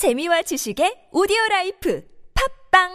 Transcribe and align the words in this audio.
재미와 0.00 0.40
지식의 0.40 1.10
오디오 1.12 1.36
life 1.50 2.02
팟빵 2.32 2.88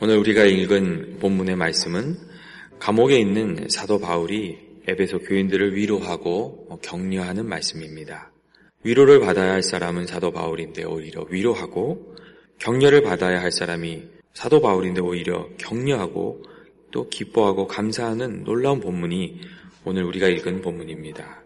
오늘 0.00 0.18
우리가 0.18 0.44
읽은 0.44 1.18
본문의 1.18 1.56
말씀은 1.56 2.16
감옥에 2.78 3.18
있는 3.18 3.66
사도 3.68 3.98
바울이 3.98 4.56
에베소 4.86 5.22
교인들을 5.22 5.74
위로하고 5.74 6.78
격려하는 6.82 7.46
말씀입니다. 7.46 8.30
위로를 8.84 9.18
받아야 9.18 9.54
할 9.54 9.64
사람은 9.64 10.06
사도 10.06 10.30
바울인데 10.30 10.84
오히려 10.84 11.26
위로하고 11.28 12.14
격려를 12.58 13.02
받아야 13.02 13.40
할 13.40 13.52
사람이 13.52 14.02
사도 14.32 14.60
바울인데 14.60 15.00
오히려 15.00 15.48
격려하고 15.58 16.42
또 16.90 17.08
기뻐하고 17.08 17.66
감사하는 17.66 18.44
놀라운 18.44 18.80
본문이 18.80 19.40
오늘 19.84 20.04
우리가 20.04 20.28
읽은 20.28 20.62
본문입니다. 20.62 21.42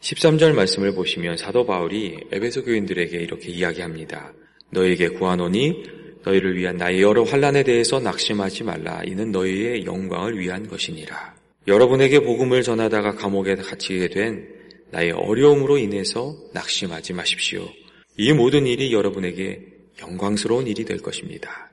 13절 0.00 0.54
말씀을 0.54 0.94
보시면 0.94 1.36
사도 1.36 1.66
바울이 1.66 2.18
에베소 2.32 2.64
교인들에게 2.64 3.18
이렇게 3.18 3.50
이야기합니다. 3.50 4.32
너에게 4.70 5.08
구하노니 5.08 5.82
너희를 6.24 6.56
위한 6.56 6.76
나의 6.76 7.02
여러 7.02 7.22
환란에 7.22 7.62
대해서 7.62 8.00
낙심하지 8.00 8.64
말라. 8.64 9.02
이는 9.04 9.32
너희의 9.32 9.84
영광을 9.84 10.38
위한 10.38 10.66
것이니라. 10.68 11.34
여러분에게 11.66 12.20
복음을 12.20 12.62
전하다가 12.62 13.16
감옥에 13.16 13.56
갇히게 13.56 14.08
된 14.08 14.48
나의 14.90 15.12
어려움으로 15.12 15.78
인해서 15.78 16.36
낙심하지 16.52 17.12
마십시오. 17.12 17.68
이 18.16 18.32
모든 18.32 18.66
일이 18.66 18.92
여러분에게 18.92 19.69
영광스러운 20.00 20.66
일이 20.66 20.84
될 20.84 20.98
것입니다. 20.98 21.70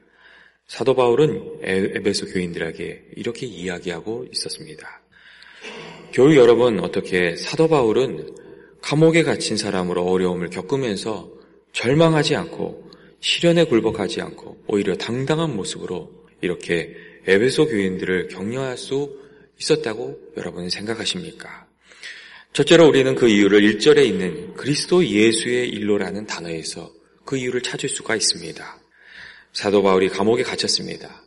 사도 0.67 0.95
바울은 0.95 1.59
에베소 1.61 2.27
교인들에게 2.27 3.11
이렇게 3.15 3.45
이야기하고 3.45 4.25
있었습니다. 4.33 5.01
교우 6.13 6.35
여러분 6.35 6.79
어떻게 6.79 7.35
사도 7.35 7.67
바울은 7.67 8.35
감옥에 8.81 9.23
갇힌 9.23 9.57
사람으로 9.57 10.03
어려움을 10.03 10.49
겪으면서 10.49 11.31
절망하지 11.73 12.35
않고 12.35 12.91
시련에 13.19 13.65
굴복하지 13.65 14.21
않고 14.21 14.63
오히려 14.67 14.95
당당한 14.95 15.55
모습으로 15.55 16.11
이렇게 16.41 16.95
에베소 17.25 17.67
교인들을 17.67 18.27
격려할 18.29 18.77
수 18.77 19.19
있었다고 19.59 20.33
여러분은 20.37 20.69
생각하십니까? 20.69 21.67
첫째로 22.53 22.87
우리는 22.87 23.15
그 23.15 23.27
이유를 23.27 23.61
1절에 23.61 24.05
있는 24.05 24.53
그리스도 24.53 25.05
예수의 25.05 25.69
일로라는 25.69 26.25
단어에서 26.25 26.91
그 27.27 27.37
이유를 27.37 27.61
찾을 27.61 27.89
수가 27.89 28.15
있습니다. 28.15 28.79
사도 29.53 29.83
바울이 29.83 30.09
감옥에 30.09 30.41
갇혔습니다. 30.41 31.21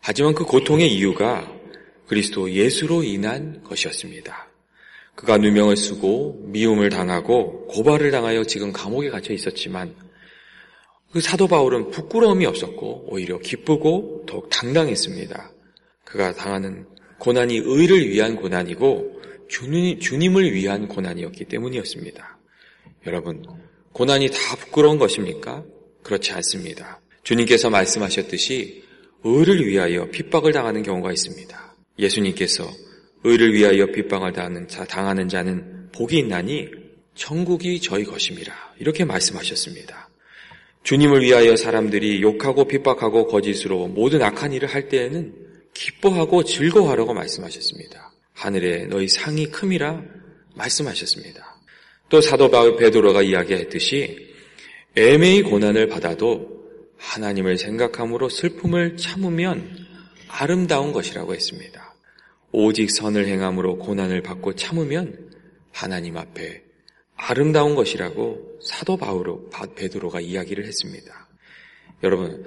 하지만 0.00 0.34
그 0.34 0.44
고통의 0.44 0.90
이유가 0.94 1.52
그리스도 2.06 2.50
예수로 2.50 3.02
인한 3.02 3.62
것이었습니다. 3.64 4.48
그가 5.14 5.36
누명을 5.36 5.76
쓰고 5.76 6.44
미움을 6.46 6.88
당하고 6.88 7.66
고발을 7.66 8.10
당하여 8.10 8.44
지금 8.44 8.72
감옥에 8.72 9.10
갇혀 9.10 9.34
있었지만 9.34 9.94
그 11.12 11.20
사도 11.20 11.46
바울은 11.48 11.90
부끄러움이 11.90 12.46
없었고 12.46 13.08
오히려 13.08 13.38
기쁘고 13.38 14.24
더욱 14.26 14.48
당당했습니다. 14.48 15.50
그가 16.04 16.32
당하는 16.32 16.86
고난이 17.18 17.62
의를 17.64 18.08
위한 18.08 18.36
고난이고 18.36 19.20
주님, 19.48 20.36
을 20.36 20.52
위한 20.54 20.88
고난이었기 20.88 21.44
때문이었습니다. 21.44 22.38
여러분, 23.06 23.42
고난이 23.92 24.28
다 24.28 24.56
부끄러운 24.56 24.98
것입니까? 24.98 25.64
그렇지 26.02 26.32
않습니다. 26.32 27.00
주님께서 27.22 27.70
말씀하셨듯이 27.70 28.82
의를 29.24 29.66
위하여 29.66 30.08
핍박을 30.10 30.52
당하는 30.52 30.82
경우가 30.82 31.12
있습니다. 31.12 31.76
예수님께서 31.98 32.68
의를 33.24 33.52
위하여 33.52 33.86
핍박을 33.86 34.32
당하는, 34.32 34.66
자, 34.66 34.84
당하는 34.84 35.28
자는 35.28 35.90
복이 35.92 36.18
있나니 36.18 36.68
천국이 37.14 37.80
저희 37.80 38.04
것입니다. 38.04 38.74
이렇게 38.78 39.04
말씀하셨습니다. 39.04 40.08
주님을 40.82 41.22
위하여 41.22 41.54
사람들이 41.54 42.22
욕하고 42.22 42.66
핍박하고 42.66 43.28
거짓으로 43.28 43.86
모든 43.86 44.22
악한 44.22 44.52
일을 44.52 44.68
할 44.68 44.88
때에는 44.88 45.34
기뻐하고 45.74 46.42
즐거워하라고 46.42 47.14
말씀하셨습니다. 47.14 48.12
하늘에 48.32 48.86
너희 48.86 49.06
상이 49.06 49.46
큼이라 49.46 50.02
말씀하셨습니다. 50.56 51.61
또 52.12 52.20
사도 52.20 52.50
바울 52.50 52.76
베드로가 52.76 53.22
이야기했듯이 53.22 54.34
애매히 54.94 55.40
고난을 55.40 55.88
받아도 55.88 56.62
하나님을 56.98 57.56
생각함으로 57.56 58.28
슬픔을 58.28 58.98
참으면 58.98 59.78
아름다운 60.28 60.92
것이라고 60.92 61.34
했습니다. 61.34 61.94
오직 62.52 62.90
선을 62.90 63.26
행함으로 63.28 63.78
고난을 63.78 64.20
받고 64.20 64.56
참으면 64.56 65.30
하나님 65.70 66.18
앞에 66.18 66.62
아름다운 67.16 67.74
것이라고 67.74 68.58
사도 68.60 68.98
바울 68.98 69.24
베드로가 69.74 70.20
이야기를 70.20 70.66
했습니다. 70.66 71.28
여러분, 72.02 72.44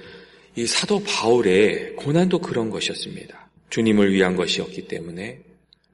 이 0.55 0.67
사도 0.67 1.01
바울의 1.03 1.95
고난도 1.95 2.37
그런 2.37 2.69
것이었습니다. 2.69 3.49
주님을 3.71 4.13
위한 4.13 4.35
것이었기 4.35 4.87
때문에 4.87 5.39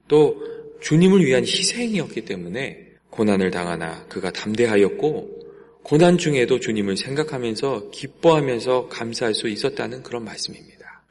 또 0.08 0.36
주님을 0.82 1.24
위한 1.24 1.42
희생이었기 1.44 2.26
때문에 2.26 2.91
고난을 3.12 3.50
당하나 3.50 4.04
그가 4.06 4.30
담대하였고 4.30 5.42
고난 5.82 6.16
중에도 6.16 6.58
주님을 6.58 6.96
생각하면서 6.96 7.90
기뻐하면서 7.90 8.88
감사할 8.88 9.34
수 9.34 9.48
있었다는 9.48 10.02
그런 10.02 10.24
말씀입니다. 10.24 11.02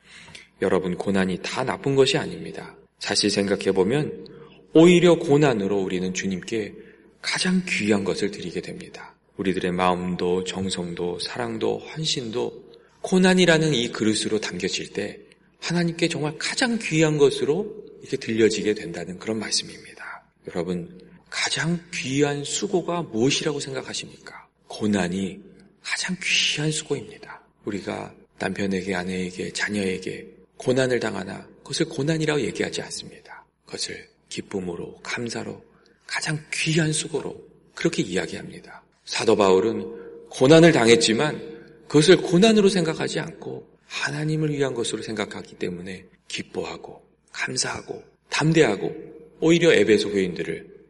여러분, 0.64 0.98
고난이 0.98 1.40
다 1.44 1.64
나쁜 1.64 1.96
것이 1.96 2.18
아닙니다. 2.18 2.76
사실 2.98 3.30
생각해 3.30 3.72
보면 3.72 4.28
오히려 4.74 5.16
고난으로 5.16 5.80
우리는 5.80 6.12
주님께 6.14 6.74
가장 7.22 7.62
귀한 7.68 8.04
것을 8.04 8.32
드리게 8.32 8.62
됩니다. 8.62 9.14
우리들의 9.38 9.72
마음도 9.72 10.44
정성도 10.44 11.20
사랑도 11.20 11.78
헌신도 11.78 12.72
고난이라는 13.02 13.74
이 13.76 13.92
그릇으로 13.92 14.40
담겨질 14.40 14.94
때 14.94 15.20
하나님께 15.60 16.08
정말 16.08 16.34
가장 16.40 16.80
귀한 16.82 17.18
것으로 17.18 17.76
이렇게 18.02 18.18
들려지게 18.18 18.74
된다는 18.74 19.20
그런 19.20 19.38
말씀입니다. 19.38 20.24
여러분, 20.48 21.11
가장 21.32 21.80
귀한 21.94 22.44
수고가 22.44 23.02
무엇이라고 23.02 23.60
생각하십니까? 23.60 24.48
고난이 24.68 25.40
가장 25.82 26.16
귀한 26.22 26.70
수고입니다. 26.70 27.42
우리가 27.64 28.14
남편에게, 28.38 28.94
아내에게, 28.94 29.52
자녀에게 29.54 30.28
고난을 30.58 31.00
당하나 31.00 31.48
그것을 31.60 31.88
고난이라고 31.88 32.42
얘기하지 32.42 32.82
않습니다. 32.84 33.46
그것을 33.66 34.08
기쁨으로, 34.28 35.00
감사로, 35.02 35.64
가장 36.06 36.38
귀한 36.54 36.92
수고로 36.92 37.42
그렇게 37.74 38.04
이야기합니다. 38.04 38.84
사도 39.06 39.36
바울은 39.36 40.28
고난을 40.30 40.74
당했지만 40.74 41.86
그것을 41.88 42.18
고난으로 42.18 42.68
생각하지 42.68 43.20
않고 43.20 43.68
하나님을 43.86 44.52
위한 44.52 44.74
것으로 44.74 45.02
생각하기 45.02 45.56
때문에 45.56 46.06
기뻐하고 46.28 47.02
감사하고 47.32 48.04
담대하고 48.30 48.94
오히려 49.40 49.74
에베소 49.74 50.12
교인들을 50.12 50.81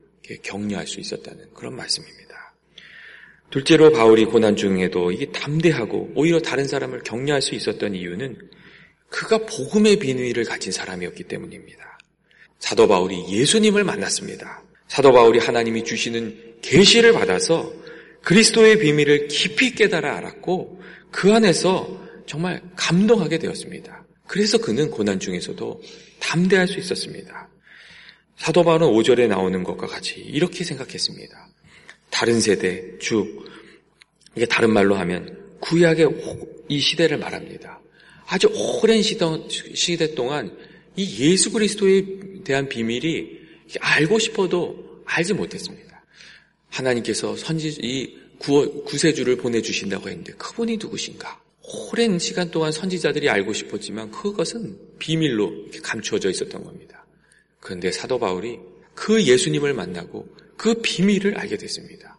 격려할 0.43 0.87
수 0.87 0.99
있었다는 0.99 1.53
그런 1.53 1.75
말씀입니다. 1.75 2.21
둘째로 3.49 3.91
바울이 3.91 4.25
고난 4.25 4.55
중에도 4.55 5.11
이게 5.11 5.25
담대하고 5.31 6.13
오히려 6.15 6.39
다른 6.39 6.67
사람을 6.67 7.03
격려할 7.03 7.41
수 7.41 7.53
있었던 7.53 7.95
이유는 7.95 8.37
그가 9.09 9.39
복음의 9.39 9.97
비밀을 9.97 10.45
가진 10.45 10.71
사람이었기 10.71 11.25
때문입니다. 11.25 11.99
사도 12.59 12.87
바울이 12.87 13.25
예수님을 13.29 13.83
만났습니다. 13.83 14.63
사도 14.87 15.11
바울이 15.11 15.39
하나님이 15.39 15.83
주시는 15.83 16.59
계시를 16.61 17.11
받아서 17.11 17.73
그리스도의 18.23 18.79
비밀을 18.79 19.27
깊이 19.27 19.75
깨달아 19.75 20.17
알았고 20.17 20.81
그 21.11 21.33
안에서 21.33 21.99
정말 22.25 22.61
감동하게 22.77 23.39
되었습니다. 23.39 24.05
그래서 24.27 24.57
그는 24.57 24.89
고난 24.89 25.19
중에서도 25.19 25.81
담대할 26.19 26.67
수 26.67 26.79
있었습니다. 26.79 27.49
사도 28.41 28.63
바울은 28.63 28.87
5절에 28.87 29.27
나오는 29.27 29.63
것과 29.63 29.85
같이 29.85 30.15
이렇게 30.19 30.63
생각했습니다. 30.63 31.47
다른 32.09 32.39
세대, 32.41 32.97
쭉 32.97 33.45
이게 34.35 34.47
다른 34.47 34.73
말로 34.73 34.95
하면 34.95 35.37
구약의 35.59 36.07
이 36.67 36.79
시대를 36.79 37.19
말합니다. 37.19 37.79
아주 38.25 38.47
오랜 38.47 39.03
시대 39.03 40.15
동안 40.15 40.57
이 40.95 41.29
예수 41.29 41.51
그리스도에 41.51 42.03
대한 42.43 42.67
비밀이 42.67 43.29
알고 43.79 44.17
싶어도 44.17 45.03
알지 45.05 45.35
못했습니다. 45.35 46.03
하나님께서 46.69 47.35
선지, 47.37 47.67
이 47.79 48.17
구세주를 48.39 49.35
보내주신다고 49.35 50.09
했는데 50.09 50.33
그분이 50.33 50.77
누구신가? 50.77 51.39
오랜 51.61 52.17
시간 52.17 52.49
동안 52.49 52.71
선지자들이 52.71 53.29
알고 53.29 53.53
싶었지만 53.53 54.09
그것은 54.09 54.79
비밀로 54.97 55.67
감추어져 55.83 56.31
있었던 56.31 56.63
겁니다. 56.63 57.00
그런데 57.61 57.91
사도 57.91 58.19
바울이 58.19 58.59
그 58.93 59.23
예수님을 59.23 59.73
만나고 59.73 60.27
그 60.57 60.73
비밀을 60.81 61.37
알게 61.37 61.55
됐습니다. 61.57 62.17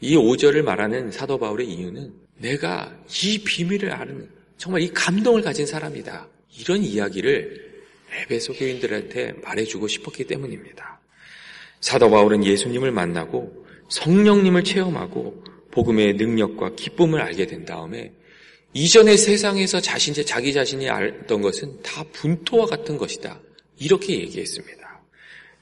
이 0.00 0.16
5절을 0.16 0.62
말하는 0.62 1.12
사도 1.12 1.38
바울의 1.38 1.68
이유는 1.68 2.12
내가 2.38 2.96
이 3.22 3.38
비밀을 3.44 3.92
아는 3.92 4.28
정말 4.56 4.82
이 4.82 4.90
감동을 4.92 5.42
가진 5.42 5.66
사람이다. 5.66 6.26
이런 6.58 6.82
이야기를 6.82 7.68
에베소 8.12 8.54
교인들한테 8.54 9.34
말해주고 9.42 9.86
싶었기 9.86 10.24
때문입니다. 10.24 11.00
사도 11.80 12.10
바울은 12.10 12.44
예수님을 12.44 12.90
만나고 12.90 13.66
성령님을 13.88 14.64
체험하고 14.64 15.44
복음의 15.70 16.14
능력과 16.14 16.74
기쁨을 16.74 17.20
알게 17.20 17.46
된 17.46 17.64
다음에 17.64 18.12
이전의 18.72 19.16
세상에서 19.16 19.80
자신 19.80 20.14
자기 20.14 20.52
자신이 20.52 20.88
알던 20.88 21.42
것은 21.42 21.82
다 21.82 22.04
분토와 22.12 22.66
같은 22.66 22.96
것이다. 22.96 23.40
이렇게 23.78 24.20
얘기했습니다. 24.20 25.00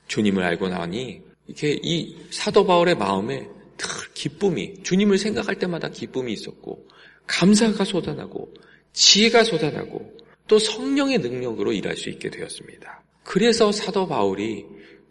주님을 0.09 0.43
알고 0.43 0.69
나니 0.69 1.23
이렇게 1.47 1.79
이 1.83 2.17
사도 2.31 2.67
바울의 2.67 2.97
마음에 2.97 3.49
늘 3.77 3.89
기쁨이 4.15 4.83
주님을 4.83 5.19
생각할 5.19 5.59
때마다 5.59 5.89
기쁨이 5.89 6.33
있었고 6.33 6.87
감사가 7.27 7.85
쏟아나고 7.85 8.53
지혜가 8.93 9.45
쏟아나고 9.45 10.17
또 10.49 10.59
성령의 10.59 11.19
능력으로 11.19 11.73
일할 11.73 11.97
수 11.97 12.09
있게 12.09 12.31
되었습니다. 12.31 13.03
그래서 13.25 13.73
사도 13.73 14.07
바울이 14.07 14.65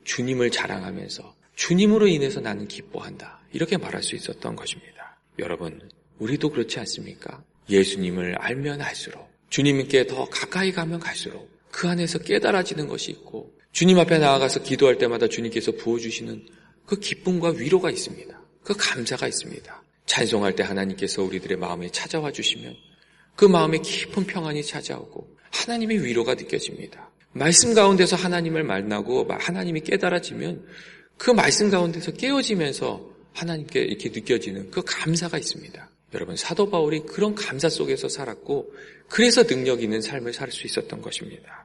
주님을 0.06 0.50
자랑하면서 0.52 1.36
주님으로 1.56 2.08
인해서 2.08 2.40
나는 2.40 2.68
기뻐한다. 2.68 3.42
이렇게 3.52 3.78
말할 3.78 4.02
수 4.04 4.16
있었던 4.16 4.56
것입니다. 4.56 5.20
여러분, 5.40 5.80
우리도 6.20 6.50
그렇지 6.50 6.80
않습니까? 6.80 7.44
예수님을 7.70 8.36
알면 8.36 8.82
알수록 8.82 9.30
주님께 9.50 10.08
더 10.08 10.26
가까이 10.26 10.72
가면 10.72 11.00
갈수록 11.00 11.50
그 11.76 11.90
안에서 11.90 12.20
깨달아지는 12.20 12.88
것이 12.88 13.12
있고 13.12 13.52
주님 13.74 14.00
앞에 14.00 14.18
나아가서 14.18 14.64
기도할 14.64 14.98
때마다 14.98 15.28
주님께서 15.28 15.74
부어주시는 15.74 16.48
그 16.86 16.98
기쁨과 16.98 17.50
위로가 17.50 17.92
있습니다. 17.92 18.42
그 18.64 18.74
감사가 18.78 19.28
있습니다. 19.28 19.84
찬송할 20.06 20.56
때 20.56 20.64
하나님께서 20.64 21.22
우리들의 21.24 21.58
마음에 21.58 21.90
찾아와 21.90 22.32
주시면 22.32 22.78
그 23.36 23.44
마음에 23.44 23.80
깊은 23.80 24.26
평안이 24.26 24.64
찾아오고 24.64 25.36
하나님의 25.52 26.02
위로가 26.02 26.36
느껴집니다. 26.36 27.12
말씀 27.34 27.74
가운데서 27.74 28.16
하나님을 28.16 28.64
만나고 28.64 29.28
하나님이 29.30 29.82
깨달아지면 29.82 30.66
그 31.18 31.32
말씀 31.32 31.70
가운데서 31.70 32.14
깨어지면서 32.14 33.06
하나님께 33.34 33.82
이렇게 33.82 34.08
느껴지는 34.08 34.72
그 34.72 34.82
감사가 34.86 35.38
있습니다. 35.38 35.90
여러분 36.14 36.38
사도 36.38 36.70
바울이 36.70 37.02
그런 37.02 37.36
감사 37.36 37.68
속에서 37.68 38.08
살았고 38.08 38.72
그래서 39.10 39.44
능력 39.44 39.84
있는 39.84 40.00
삶을 40.02 40.32
살 40.34 40.50
수 40.52 40.66
있었던 40.66 41.02
것입니다. 41.02 41.65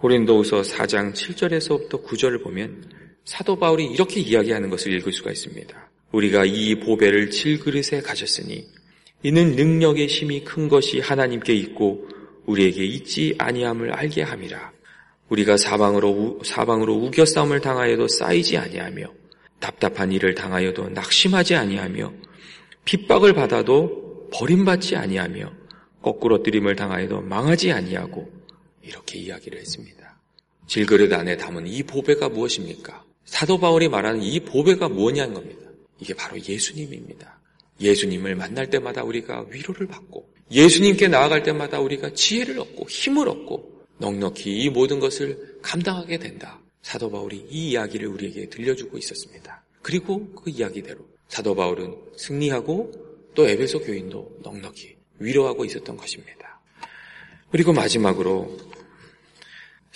고린도후서 0.00 0.62
4장 0.62 1.12
7절에서부터 1.12 2.04
9절을 2.04 2.42
보면 2.42 2.84
사도 3.24 3.56
바울이 3.56 3.84
이렇게 3.86 4.20
이야기하는 4.20 4.70
것을 4.70 4.92
읽을 4.92 5.12
수가 5.12 5.32
있습니다. 5.32 5.90
우리가 6.12 6.44
이 6.44 6.76
보배를 6.76 7.30
질그릇에 7.30 8.00
가졌으니 8.02 8.66
이는 9.24 9.56
능력의 9.56 10.06
힘이 10.06 10.44
큰 10.44 10.68
것이 10.68 11.00
하나님께 11.00 11.52
있고 11.54 12.08
우리에게 12.46 12.84
있지 12.84 13.34
아니함을 13.38 13.92
알게 13.92 14.22
함이라. 14.22 14.72
우리가 15.28 15.56
사방으로 15.56 16.40
사방으로 16.44 16.94
우겨 16.94 17.24
싸움을 17.24 17.60
당하여도 17.60 18.08
쌓이지 18.08 18.56
아니하며 18.56 19.12
답답한 19.58 20.12
일을 20.12 20.34
당하여도 20.34 20.90
낙심하지 20.90 21.56
아니하며 21.56 22.12
핍박을 22.84 23.34
받아도 23.34 24.28
버림받지 24.32 24.96
아니하며 24.96 25.52
거꾸로 26.00 26.42
뜨림을 26.42 26.76
당하여도 26.76 27.22
망하지 27.22 27.72
아니하고 27.72 28.37
이렇게 28.82 29.18
이야기를 29.18 29.58
했습니다. 29.58 30.20
질그릇 30.66 31.12
안에 31.12 31.36
담은 31.36 31.66
이 31.66 31.82
보배가 31.82 32.28
무엇입니까? 32.28 33.04
사도 33.24 33.58
바울이 33.58 33.88
말하는 33.88 34.22
이 34.22 34.40
보배가 34.40 34.88
뭐냐는 34.88 35.34
겁니다. 35.34 35.68
이게 36.00 36.14
바로 36.14 36.38
예수님입니다. 36.40 37.40
예수님을 37.80 38.34
만날 38.34 38.68
때마다 38.70 39.02
우리가 39.02 39.46
위로를 39.50 39.86
받고 39.86 40.28
예수님께 40.50 41.08
나아갈 41.08 41.42
때마다 41.42 41.80
우리가 41.80 42.14
지혜를 42.14 42.58
얻고 42.58 42.88
힘을 42.88 43.28
얻고 43.28 43.84
넉넉히 43.98 44.62
이 44.62 44.70
모든 44.70 45.00
것을 45.00 45.58
감당하게 45.62 46.18
된다. 46.18 46.60
사도 46.82 47.10
바울이 47.10 47.46
이 47.50 47.70
이야기를 47.70 48.08
우리에게 48.08 48.48
들려주고 48.48 48.96
있었습니다. 48.98 49.62
그리고 49.82 50.26
그 50.32 50.50
이야기대로 50.50 51.00
사도 51.28 51.54
바울은 51.54 51.94
승리하고 52.16 52.92
또 53.34 53.46
에베소 53.46 53.80
교인도 53.80 54.38
넉넉히 54.42 54.96
위로하고 55.18 55.64
있었던 55.64 55.96
것입니다. 55.96 56.60
그리고 57.50 57.72
마지막으로 57.72 58.56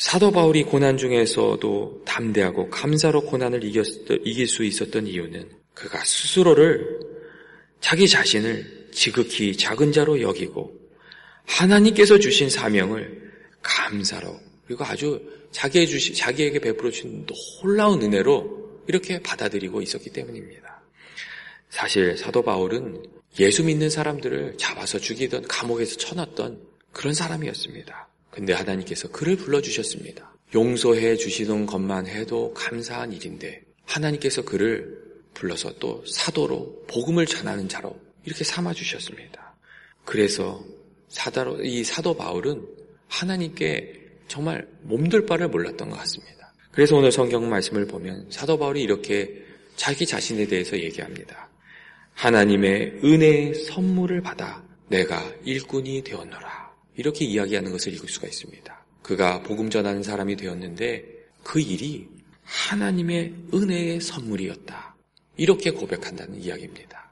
사도 0.02 0.32
바울이 0.32 0.64
고난 0.64 0.96
중에서도 0.96 2.02
담대하고 2.04 2.70
감사로 2.70 3.20
고난을 3.20 3.62
이길 3.62 4.48
수 4.48 4.64
있었던 4.64 5.06
이유는 5.06 5.48
그가 5.74 6.04
스스로를 6.04 6.98
자기 7.80 8.08
자신을 8.08 8.88
지극히 8.90 9.56
작은 9.56 9.92
자로 9.92 10.20
여기고 10.20 10.76
하나님께서 11.46 12.18
주신 12.18 12.50
사명을 12.50 13.30
감사로 13.62 14.40
그리고 14.66 14.84
아주 14.84 15.22
자기에 15.52 15.86
주시, 15.86 16.14
자기에게 16.14 16.58
베풀어 16.58 16.90
주신 16.90 17.24
놀라운 17.62 18.02
은혜로 18.02 18.82
이렇게 18.88 19.22
받아들이고 19.22 19.82
있었기 19.82 20.10
때문입니다. 20.10 20.82
사실 21.70 22.16
사도 22.18 22.42
바울은 22.42 23.04
예수 23.38 23.62
믿는 23.62 23.88
사람들을 23.88 24.56
잡아서 24.58 24.98
죽이던 24.98 25.44
감옥에서 25.44 25.96
쳐놨던 25.96 26.60
그런 26.90 27.14
사람이었습니다. 27.14 28.11
근데 28.32 28.54
하나님께서 28.54 29.08
그를 29.10 29.36
불러주셨습니다. 29.36 30.34
용서해 30.54 31.16
주시던 31.16 31.66
것만 31.66 32.06
해도 32.06 32.52
감사한 32.54 33.12
일인데 33.12 33.62
하나님께서 33.84 34.42
그를 34.42 34.98
불러서 35.34 35.74
또 35.78 36.02
사도로 36.06 36.84
복음을 36.88 37.26
전하는 37.26 37.68
자로 37.68 37.94
이렇게 38.24 38.42
삼아 38.42 38.72
주셨습니다. 38.72 39.54
그래서 40.06 40.64
사다로 41.08 41.62
이 41.62 41.84
사도 41.84 42.14
바울은 42.14 42.66
하나님께 43.08 44.00
정말 44.28 44.66
몸둘 44.80 45.26
바를 45.26 45.48
몰랐던 45.48 45.90
것 45.90 45.96
같습니다. 45.98 46.54
그래서 46.70 46.96
오늘 46.96 47.12
성경 47.12 47.50
말씀을 47.50 47.86
보면 47.86 48.28
사도 48.30 48.58
바울이 48.58 48.82
이렇게 48.82 49.44
자기 49.76 50.06
자신에 50.06 50.46
대해서 50.46 50.78
얘기합니다. 50.78 51.50
하나님의 52.14 53.00
은혜의 53.04 53.54
선물을 53.56 54.22
받아 54.22 54.64
내가 54.88 55.22
일꾼이 55.44 56.02
되었노라. 56.02 56.61
이렇게 56.96 57.24
이야기하는 57.24 57.72
것을 57.72 57.92
읽을 57.94 58.08
수가 58.08 58.26
있습니다. 58.26 58.84
그가 59.02 59.42
복음 59.42 59.70
전하는 59.70 60.02
사람이 60.02 60.36
되었는데 60.36 61.04
그 61.42 61.60
일이 61.60 62.08
하나님의 62.44 63.34
은혜의 63.52 64.00
선물이었다. 64.00 64.94
이렇게 65.36 65.70
고백한다는 65.70 66.40
이야기입니다. 66.40 67.10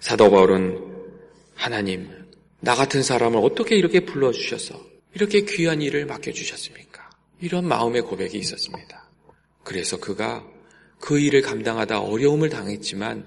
사도 0.00 0.30
바울은 0.30 0.80
하나님, 1.54 2.10
나 2.60 2.74
같은 2.74 3.02
사람을 3.02 3.38
어떻게 3.38 3.76
이렇게 3.76 4.00
불러주셔서 4.00 4.80
이렇게 5.14 5.42
귀한 5.42 5.80
일을 5.80 6.06
맡겨주셨습니까? 6.06 7.10
이런 7.40 7.66
마음의 7.66 8.02
고백이 8.02 8.38
있었습니다. 8.38 9.08
그래서 9.62 9.98
그가 9.98 10.44
그 10.98 11.18
일을 11.18 11.42
감당하다 11.42 12.00
어려움을 12.00 12.48
당했지만 12.48 13.26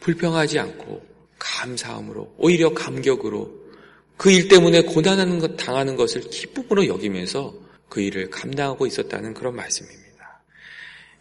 불평하지 0.00 0.58
않고 0.58 1.04
감사함으로 1.38 2.34
오히려 2.38 2.72
감격으로 2.72 3.61
그 4.22 4.30
일 4.30 4.46
때문에 4.46 4.82
고난하는 4.82 5.40
것 5.40 5.56
당하는 5.56 5.96
것을 5.96 6.20
기쁨으로 6.20 6.86
여기면서 6.86 7.52
그 7.88 8.00
일을 8.00 8.30
감당하고 8.30 8.86
있었다는 8.86 9.34
그런 9.34 9.56
말씀입니다. 9.56 10.44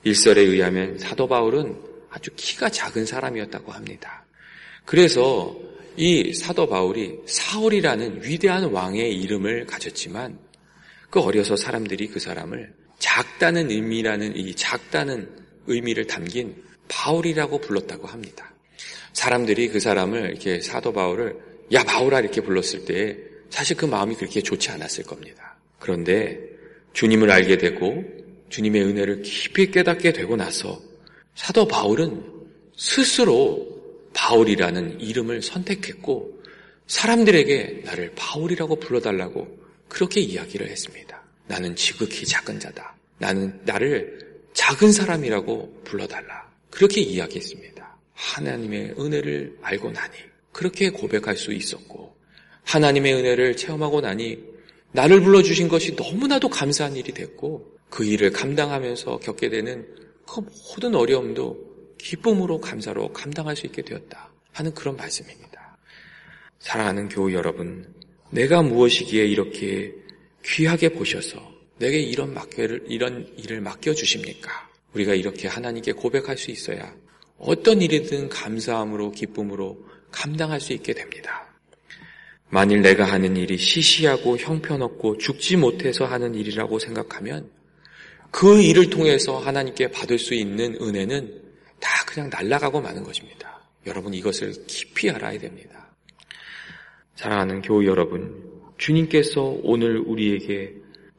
일설에 0.03 0.41
의하면 0.41 0.99
사도 0.99 1.27
바울은 1.27 1.81
아주 2.11 2.29
키가 2.35 2.69
작은 2.69 3.07
사람이었다고 3.07 3.71
합니다. 3.71 4.23
그래서 4.85 5.57
이 5.97 6.31
사도 6.35 6.69
바울이 6.69 7.17
사울이라는 7.25 8.23
위대한 8.23 8.65
왕의 8.65 9.19
이름을 9.19 9.65
가졌지만 9.65 10.37
그 11.09 11.21
어려서 11.21 11.55
사람들이 11.55 12.07
그 12.09 12.19
사람을 12.19 12.71
작다는 12.99 13.71
의미라는 13.71 14.35
이 14.35 14.53
작다는 14.53 15.27
의미를 15.65 16.05
담긴 16.05 16.55
바울이라고 16.87 17.61
불렀다고 17.61 18.05
합니다. 18.05 18.53
사람들이 19.13 19.69
그 19.69 19.79
사람을 19.79 20.29
이렇게 20.29 20.61
사도 20.61 20.93
바울을 20.93 21.49
야 21.73 21.83
바울아 21.83 22.19
이렇게 22.19 22.41
불렀을 22.41 22.85
때 22.85 23.17
사실 23.49 23.77
그 23.77 23.85
마음이 23.85 24.15
그렇게 24.15 24.41
좋지 24.41 24.71
않았을 24.71 25.03
겁니다. 25.03 25.57
그런데 25.79 26.39
주님을 26.93 27.29
알게 27.31 27.57
되고 27.57 28.03
주님의 28.49 28.83
은혜를 28.83 29.21
깊이 29.21 29.71
깨닫게 29.71 30.13
되고 30.13 30.35
나서 30.35 30.81
사도 31.35 31.67
바울은 31.67 32.23
스스로 32.75 33.81
바울이라는 34.13 34.99
이름을 34.99 35.41
선택했고 35.41 36.41
사람들에게 36.87 37.83
나를 37.85 38.11
바울이라고 38.15 38.77
불러달라고 38.79 39.59
그렇게 39.87 40.19
이야기를 40.19 40.69
했습니다. 40.69 41.23
나는 41.47 41.75
지극히 41.75 42.25
작은 42.25 42.59
자다. 42.59 42.95
나는 43.17 43.59
나를 43.63 44.19
작은 44.53 44.91
사람이라고 44.91 45.81
불러달라. 45.85 46.49
그렇게 46.69 47.01
이야기했습니다. 47.01 47.97
하나님의 48.13 48.95
은혜를 48.99 49.57
알고 49.61 49.91
나니 49.91 50.17
그렇게 50.51 50.89
고백할 50.89 51.37
수 51.37 51.53
있었고 51.53 52.15
하나님의 52.63 53.13
은혜를 53.13 53.57
체험하고 53.57 54.01
나니 54.01 54.39
나를 54.91 55.21
불러주신 55.21 55.67
것이 55.67 55.93
너무나도 55.95 56.49
감사한 56.49 56.95
일이 56.95 57.13
됐고 57.13 57.79
그 57.89 58.05
일을 58.05 58.31
감당하면서 58.31 59.19
겪게 59.19 59.49
되는 59.49 59.87
그 60.27 60.41
모든 60.41 60.95
어려움도 60.95 61.71
기쁨으로 61.97 62.59
감사로 62.59 63.13
감당할 63.13 63.55
수 63.55 63.65
있게 63.67 63.81
되었다 63.81 64.31
하는 64.53 64.73
그런 64.73 64.95
말씀입니다. 64.95 65.77
사랑하는 66.59 67.09
교우 67.09 67.31
여러분, 67.33 67.93
내가 68.29 68.61
무엇이기에 68.61 69.25
이렇게 69.25 69.93
귀하게 70.45 70.89
보셔서 70.89 71.51
내게 71.77 71.99
이런 71.99 72.33
맡겨를, 72.33 72.85
이런 72.87 73.27
일을 73.37 73.61
맡겨주십니까? 73.61 74.69
우리가 74.93 75.13
이렇게 75.15 75.47
하나님께 75.47 75.93
고백할 75.93 76.37
수 76.37 76.51
있어야 76.51 76.93
어떤 77.37 77.81
일이든 77.81 78.29
감사함으로 78.29 79.11
기쁨으로 79.11 79.83
감당할 80.11 80.59
수 80.59 80.73
있게 80.73 80.93
됩니다. 80.93 81.47
만일 82.49 82.81
내가 82.81 83.05
하는 83.05 83.37
일이 83.37 83.57
시시하고 83.57 84.37
형편없고 84.37 85.17
죽지 85.17 85.55
못해서 85.55 86.05
하는 86.05 86.35
일이라고 86.35 86.79
생각하면 86.79 87.49
그 88.29 88.61
일을 88.61 88.89
통해서 88.89 89.37
하나님께 89.39 89.91
받을 89.91 90.19
수 90.19 90.33
있는 90.33 90.75
은혜는 90.81 91.41
다 91.79 92.05
그냥 92.05 92.29
날아가고 92.29 92.81
마는 92.81 93.03
것입니다. 93.03 93.61
여러분 93.85 94.13
이것을 94.13 94.53
깊이 94.67 95.09
알아야 95.09 95.39
됩니다. 95.39 95.89
사랑하는 97.15 97.61
교우 97.61 97.85
여러분, 97.85 98.51
주님께서 98.77 99.59
오늘 99.63 99.97
우리에게 99.97 100.73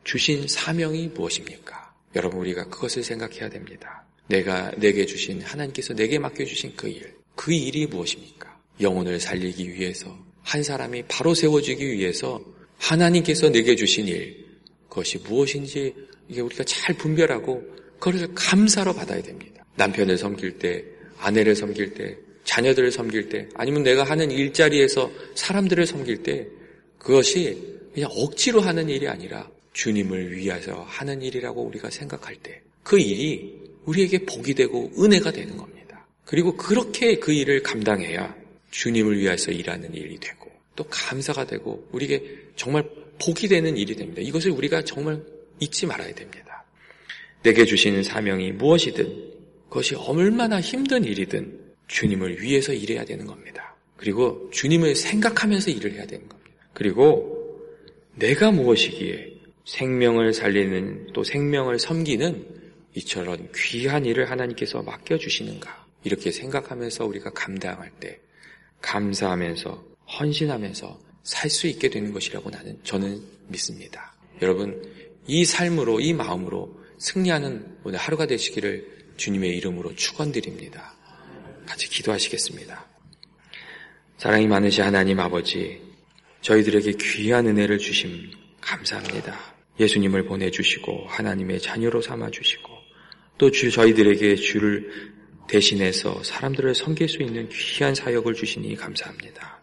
주신 0.05 0.49
사명이 0.49 1.09
무엇입니까? 1.09 1.95
여러분 2.17 2.41
우리가 2.41 2.65
그것을 2.65 3.03
생각해야 3.03 3.49
됩니다. 3.49 4.05
내가 4.27 4.71
내게 4.73 5.07
주신 5.07 5.41
하나님께서 5.43 5.95
내게 5.95 6.19
맡겨 6.19 6.45
주신 6.45 6.73
그 6.77 6.89
일, 6.89 7.15
그 7.35 7.53
일이 7.53 7.87
무엇입니까? 7.87 8.52
영혼을 8.81 9.21
살리기 9.21 9.73
위해서 9.75 10.17
한 10.43 10.63
사람이 10.63 11.05
바로 11.09 11.35
세워지기 11.35 11.93
위해서 11.93 12.43
하나님께서 12.79 13.51
내게 13.51 13.77
주신 13.77 14.09
일, 14.09 14.45
그것이 14.89 15.19
무엇인지 15.19 15.95
이게 16.29 16.41
우리가 16.41 16.65
잘 16.65 16.97
분별하고 16.97 17.63
그것을 17.99 18.35
감사로 18.35 18.93
받아야 18.93 19.23
됩니다. 19.23 19.65
남편을 19.77 20.19
섬길 20.19 20.59
때, 20.59 20.85
아내를 21.19 21.55
섬길 21.55 21.95
때, 21.95 22.17
자녀들을 22.45 22.91
섬길 22.91 23.29
때, 23.29 23.49
아니면 23.55 23.85
내가 23.85 24.03
하는 24.03 24.31
일자리에서 24.31 25.11
사람들을 25.35 25.87
섬길 25.87 26.23
때, 26.25 26.49
그것이 26.99 27.57
그냥 27.95 28.11
억지로 28.13 28.61
하는 28.61 28.89
일이 28.89 29.07
아니라 29.07 29.49
주님을 29.73 30.37
위해서 30.37 30.85
하는 30.89 31.23
일이라고 31.23 31.63
우리가 31.63 31.91
생각할 31.91 32.37
때, 32.37 32.61
그 32.83 32.99
일이 32.99 33.61
우리에게 33.85 34.27
복이 34.27 34.55
되고 34.55 34.91
은혜가 34.99 35.31
되는 35.31 35.57
겁니다. 35.57 36.07
그리고 36.25 36.57
그렇게 36.57 37.17
그 37.17 37.33
일을 37.33 37.63
감당해야 37.63 38.42
주님을 38.73 39.19
위해서 39.19 39.53
일하는 39.53 39.95
일이 39.95 40.19
되고, 40.19 40.51
또 40.75 40.85
감사가 40.91 41.47
되고, 41.47 41.89
우리에게 41.93 42.39
정말 42.57 42.85
복이 43.21 43.47
되는 43.47 43.77
일이 43.77 43.95
됩니다. 43.95 44.21
이것을 44.21 44.51
우리가 44.51 44.83
정말 44.83 45.23
잊지 45.61 45.87
말아야 45.87 46.13
됩니다. 46.13 46.65
내게 47.45 47.65
주시는 47.65 48.03
사명이 48.03 48.53
무엇이든, 48.53 49.31
그것이 49.69 49.95
얼마나 49.95 50.61
힘든 50.61 51.05
일이든, 51.05 51.61
주님을 51.87 52.43
위해서 52.43 52.73
일해야 52.73 53.05
되는 53.05 53.27
겁니다. 53.27 53.77
그리고 53.97 54.51
주님을 54.51 54.97
생각하면서 54.97 55.71
일을 55.71 55.93
해야 55.93 56.07
되는 56.07 56.29
겁니다. 56.29 56.51
그리고 56.73 57.61
내가 58.17 58.51
무엇이기에 58.51 59.33
생명을 59.65 60.33
살리는 60.33 61.13
또 61.13 61.23
생명을 61.23 61.79
섬기는 61.79 62.47
이처럼 62.95 63.49
귀한 63.55 64.05
일을 64.05 64.31
하나님께서 64.31 64.83
맡겨주시는가. 64.83 65.87
이렇게 66.05 66.31
생각하면서 66.31 67.07
우리가 67.07 67.31
감당할 67.31 67.91
때 68.01 68.21
감사하면서 68.83 69.85
헌신하면서 70.19 71.01
살 71.23 71.51
수 71.51 71.67
있게 71.69 71.89
되는 71.89 72.13
것이라고 72.13 72.51
나는 72.51 72.79
저는 72.83 73.23
믿습니다. 73.49 74.15
여러분 74.43 74.83
이 75.27 75.45
삶으로 75.45 76.01
이 76.01 76.13
마음으로 76.13 76.81
승리하는 76.99 77.79
오늘 77.85 77.99
하루가 77.99 78.27
되시기를 78.27 79.15
주님의 79.17 79.57
이름으로 79.57 79.95
축원드립니다. 79.95 80.95
같이 81.67 81.89
기도하시겠습니다. 81.89 82.87
사랑이 84.19 84.47
많으신 84.47 84.85
하나님 84.85 85.21
아버지, 85.21 85.81
저희들에게 86.43 86.93
귀한 87.01 87.47
은혜를 87.47 87.79
주심 87.79 88.31
감사합니다. 88.61 89.39
예수님을 89.79 90.25
보내주시고 90.25 91.07
하나님의 91.07 91.61
자녀로 91.61 92.03
삼아주시고 92.03 92.71
또 93.39 93.51
주, 93.51 93.71
저희들에게 93.71 94.37
주를 94.37 95.13
대신해서 95.49 96.23
사람들을 96.23 96.75
섬길 96.75 97.09
수 97.09 97.23
있는 97.23 97.49
귀한 97.51 97.95
사역을 97.95 98.35
주시니 98.35 98.77
감사합니다. 98.77 99.63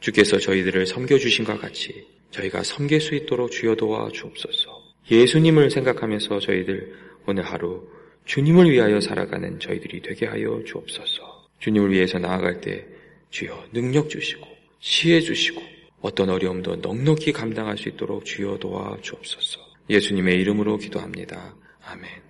주께서 0.00 0.38
저희들을 0.38 0.86
섬겨주신 0.86 1.44
것 1.44 1.60
같이 1.60 2.06
저희가 2.30 2.62
섬길 2.62 3.00
수 3.00 3.14
있도록 3.14 3.50
주여 3.50 3.74
도와 3.74 4.08
주옵소서. 4.12 4.82
예수님을 5.10 5.70
생각하면서 5.70 6.40
저희들 6.40 6.94
오늘 7.26 7.44
하루 7.44 7.88
주님을 8.26 8.70
위하여 8.70 9.00
살아가는 9.00 9.58
저희들이 9.60 10.02
되게 10.02 10.26
하여 10.26 10.62
주옵소서. 10.66 11.48
주님을 11.60 11.92
위해서 11.92 12.18
나아갈 12.18 12.60
때 12.60 12.86
주여 13.30 13.68
능력 13.72 14.08
주시고 14.10 14.46
시해 14.80 15.20
주시고 15.20 15.62
어떤 16.00 16.28
어려움도 16.28 16.76
넉넉히 16.76 17.32
감당할 17.32 17.78
수 17.78 17.88
있도록 17.88 18.24
주여 18.24 18.58
도와 18.58 18.96
주옵소서. 19.00 19.60
예수님의 19.88 20.38
이름으로 20.40 20.76
기도합니다. 20.76 21.54
아멘. 21.86 22.23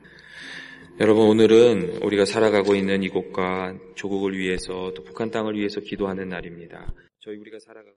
여러분 1.00 1.26
오늘은 1.26 2.04
우리가 2.04 2.24
살아가고 2.24 2.76
있는 2.76 3.02
이곳과 3.02 3.76
조국을 3.96 4.38
위해서 4.38 4.92
또 4.94 5.02
북한 5.02 5.28
땅을 5.28 5.56
위해서 5.56 5.80
기도하는 5.80 6.28
날입니다. 6.28 6.94
저희 7.18 7.36
우리가 7.36 7.58
살아가고 7.58 7.90